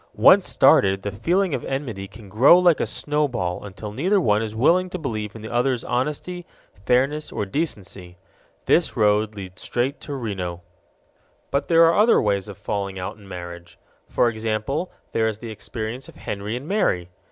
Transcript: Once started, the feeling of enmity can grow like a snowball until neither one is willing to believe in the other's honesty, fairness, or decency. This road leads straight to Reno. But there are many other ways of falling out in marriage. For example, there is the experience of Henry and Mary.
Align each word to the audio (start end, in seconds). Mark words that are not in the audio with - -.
Once 0.15 0.47
started, 0.47 1.03
the 1.03 1.11
feeling 1.11 1.53
of 1.53 1.63
enmity 1.63 2.07
can 2.07 2.27
grow 2.27 2.57
like 2.57 2.79
a 2.79 2.87
snowball 2.87 3.63
until 3.63 3.91
neither 3.91 4.19
one 4.19 4.41
is 4.41 4.55
willing 4.55 4.89
to 4.89 4.97
believe 4.97 5.35
in 5.35 5.43
the 5.43 5.53
other's 5.53 5.83
honesty, 5.83 6.43
fairness, 6.87 7.31
or 7.31 7.45
decency. 7.45 8.17
This 8.65 8.97
road 8.97 9.35
leads 9.35 9.61
straight 9.61 10.01
to 10.01 10.15
Reno. 10.15 10.63
But 11.51 11.67
there 11.67 11.85
are 11.85 11.91
many 11.93 12.01
other 12.01 12.19
ways 12.19 12.47
of 12.49 12.57
falling 12.57 12.97
out 12.97 13.15
in 13.17 13.27
marriage. 13.27 13.77
For 14.09 14.27
example, 14.27 14.91
there 15.11 15.27
is 15.27 15.37
the 15.37 15.51
experience 15.51 16.09
of 16.09 16.15
Henry 16.15 16.55
and 16.55 16.67
Mary. 16.67 17.11